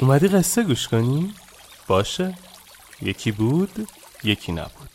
[0.00, 1.34] اومدی قصه گوش کنی؟
[1.86, 2.34] باشه.
[3.02, 3.88] یکی بود
[4.24, 4.90] یکی نبود.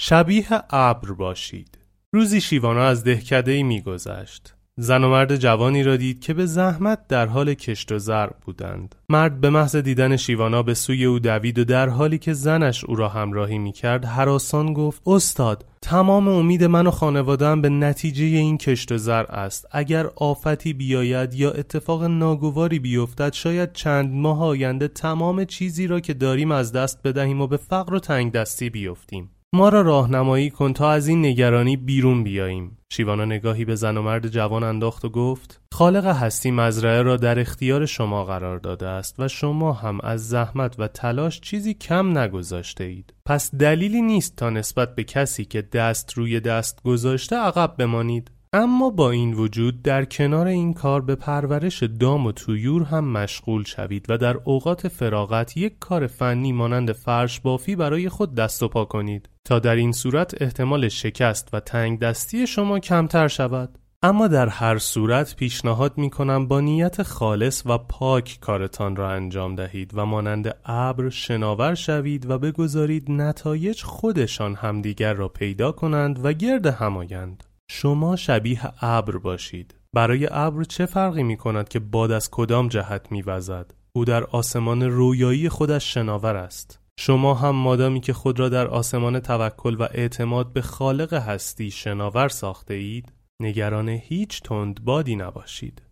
[0.00, 1.78] شبیه ابر باشید.
[2.12, 4.54] روزی شیوانا از دهکده ای میگذشت.
[4.76, 8.94] زن و مرد جوانی را دید که به زحمت در حال کشت و زرع بودند.
[9.08, 12.96] مرد به محض دیدن شیوانا به سوی او دوید و در حالی که زنش او
[12.96, 18.92] را همراهی می‌کرد هراسان گفت استاد تمام امید من و خانواده‌ام به نتیجه این کشت
[18.92, 19.66] و زرع است.
[19.70, 26.14] اگر آفتی بیاید یا اتفاق ناگواری بیفتد شاید چند ماه آینده تمام چیزی را که
[26.14, 29.30] داریم از دست بدهیم و به فقر و تنگ دستی بیفتیم.
[29.54, 32.78] ما را راهنمایی کن تا از این نگرانی بیرون بیاییم.
[32.92, 37.38] شیوانا نگاهی به زن و مرد جوان انداخت و گفت خالق هستی مزرعه را در
[37.38, 42.84] اختیار شما قرار داده است و شما هم از زحمت و تلاش چیزی کم نگذاشته
[42.84, 43.14] اید.
[43.26, 48.30] پس دلیلی نیست تا نسبت به کسی که دست روی دست گذاشته عقب بمانید.
[48.54, 53.64] اما با این وجود در کنار این کار به پرورش دام و تویور هم مشغول
[53.64, 58.68] شوید و در اوقات فراغت یک کار فنی مانند فرش بافی برای خود دست و
[58.68, 64.28] پا کنید تا در این صورت احتمال شکست و تنگ دستی شما کمتر شود اما
[64.28, 69.90] در هر صورت پیشنهاد می کنم با نیت خالص و پاک کارتان را انجام دهید
[69.94, 76.66] و مانند ابر شناور شوید و بگذارید نتایج خودشان همدیگر را پیدا کنند و گرد
[76.66, 77.44] هم آیند.
[77.74, 83.12] شما شبیه ابر باشید برای ابر چه فرقی می کند که باد از کدام جهت
[83.12, 88.48] می وزد؟ او در آسمان رویایی خودش شناور است شما هم مادامی که خود را
[88.48, 95.16] در آسمان توکل و اعتماد به خالق هستی شناور ساخته اید نگران هیچ تند بادی
[95.16, 95.82] نباشید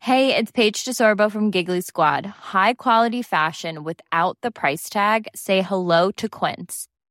[0.00, 2.24] Hey, it's Paige DeSorbo from Giggly Squad.
[2.54, 5.20] High quality fashion without the price tag.
[5.34, 6.76] Say hello to Quince.